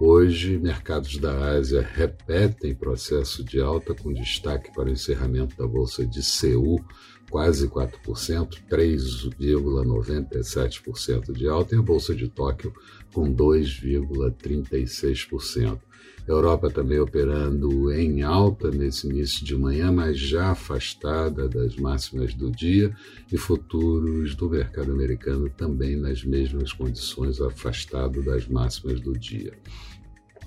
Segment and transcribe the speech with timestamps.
[0.00, 6.04] Hoje, mercados da Ásia repetem processo de alta, com destaque para o encerramento da Bolsa
[6.04, 6.84] de Seul,
[7.30, 12.74] quase 4%, 3,97% de alta, e a Bolsa de Tóquio,
[13.12, 15.80] com 2,36%.
[16.26, 22.50] Europa também operando em alta nesse início de manhã, mas já afastada das máximas do
[22.50, 22.94] dia,
[23.30, 29.52] e futuros do mercado americano também nas mesmas condições, afastado das máximas do dia.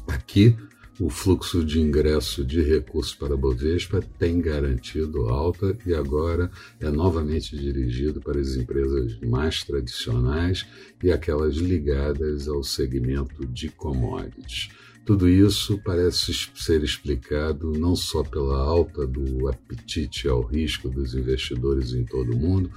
[0.07, 0.55] Aqui,
[0.99, 6.89] o fluxo de ingresso de recursos para a Bovespa tem garantido alta e agora é
[6.89, 10.65] novamente dirigido para as empresas mais tradicionais
[11.03, 14.69] e aquelas ligadas ao segmento de commodities.
[15.05, 21.93] Tudo isso parece ser explicado não só pela alta do apetite ao risco dos investidores
[21.93, 22.71] em todo o mundo,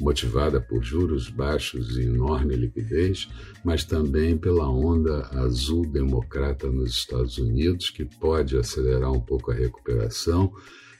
[0.00, 3.28] motivada por juros baixos e enorme liquidez,
[3.64, 9.54] mas também pela onda azul democrata nos Estados Unidos, que pode acelerar um pouco a
[9.54, 10.52] recuperação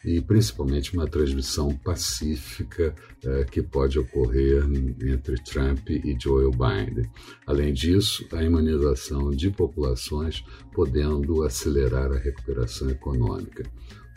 [0.05, 4.65] e principalmente uma transmissão pacífica eh, que pode ocorrer
[5.03, 7.11] entre Trump e Joe Biden.
[7.47, 13.65] Além disso, a imunização de populações podendo acelerar a recuperação econômica.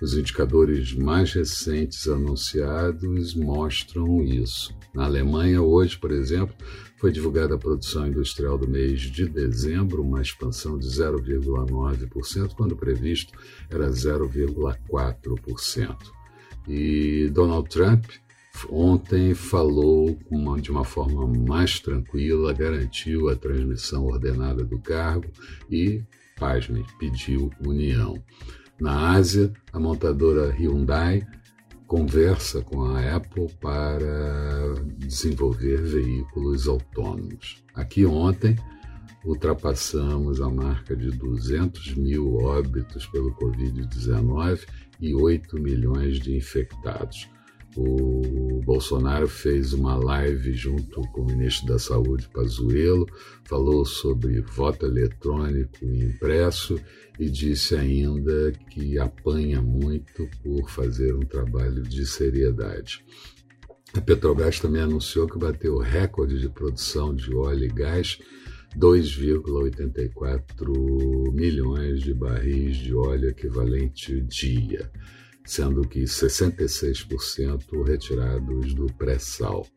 [0.01, 4.73] Os indicadores mais recentes anunciados mostram isso.
[4.93, 6.55] Na Alemanha, hoje, por exemplo,
[6.97, 13.33] foi divulgada a produção industrial do mês de dezembro, uma expansão de 0,9%, quando previsto
[13.69, 15.97] era 0,4%.
[16.67, 18.05] E Donald Trump
[18.69, 20.17] ontem falou
[20.61, 25.29] de uma forma mais tranquila, garantiu a transmissão ordenada do cargo
[25.69, 26.01] e,
[26.37, 28.21] pasmem, pediu união.
[28.79, 31.25] Na Ásia, a montadora Hyundai
[31.87, 37.63] conversa com a Apple para desenvolver veículos autônomos.
[37.75, 38.55] Aqui ontem
[39.23, 44.65] ultrapassamos a marca de 200 mil óbitos pelo Covid-19
[44.99, 47.29] e 8 milhões de infectados.
[47.75, 53.07] O Bolsonaro fez uma live junto com o ministro da Saúde, Pazuello,
[53.45, 56.79] falou sobre voto eletrônico e impresso
[57.19, 63.03] e disse ainda que apanha muito por fazer um trabalho de seriedade.
[63.95, 68.19] A Petrobras também anunciou que bateu recorde de produção de óleo e gás,
[68.77, 74.91] 2,84 milhões de barris de óleo equivalente dia
[75.45, 79.67] sendo que 66% retirados do pré-sal.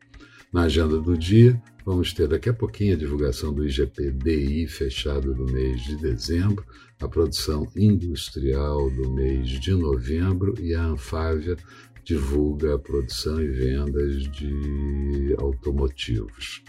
[0.51, 5.45] Na agenda do dia, vamos ter daqui a pouquinho a divulgação do IGPDI fechado do
[5.51, 6.65] mês de dezembro,
[7.01, 11.57] a produção industrial do mês de novembro e a Anfávia
[12.03, 16.63] divulga a produção e vendas de automotivos.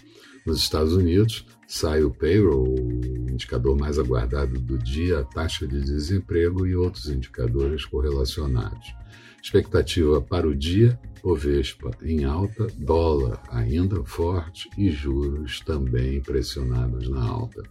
[0.49, 5.79] Nos Estados Unidos, sai o payroll, o indicador mais aguardado do dia, a taxa de
[5.79, 8.95] desemprego e outros indicadores correlacionados.
[9.43, 17.23] Expectativa para o dia, Bovespa em alta, dólar ainda forte e juros também pressionados na
[17.23, 17.63] alta.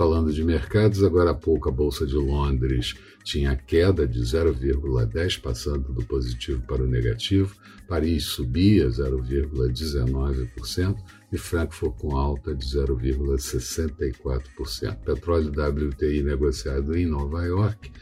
[0.00, 5.92] Falando de mercados, agora há pouco a Bolsa de Londres tinha queda de 0,10, passando
[5.92, 7.54] do positivo para o negativo.
[7.86, 10.96] Paris subia 0,19%
[11.30, 14.96] e Frankfurt com alta de 0,64%.
[15.04, 17.92] Petróleo WTI negociado em Nova York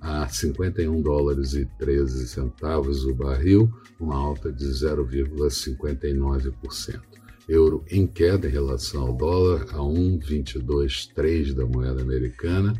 [0.00, 3.68] a 51 dólares e 13 centavos o barril,
[3.98, 7.17] uma alta de 0,59%
[7.48, 12.78] euro em queda em relação ao dólar, a 1,223 da moeda americana.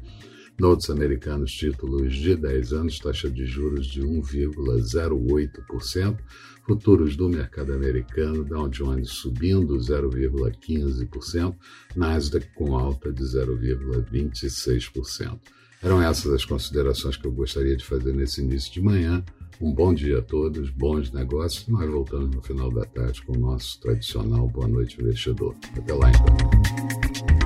[0.58, 6.18] Notes americanos, títulos de 10 anos, taxa de juros de 1,08%.
[6.66, 11.56] Futuros do mercado americano, Dow Jones subindo 0,15%,
[11.96, 15.40] Nasdaq com alta de 0,26%.
[15.82, 19.24] Eram essas as considerações que eu gostaria de fazer nesse início de manhã.
[19.60, 21.66] Um bom dia a todos, bons negócios.
[21.66, 25.56] Nós voltamos no final da tarde com o nosso tradicional Boa Noite Investidor.
[25.76, 27.37] Até lá então.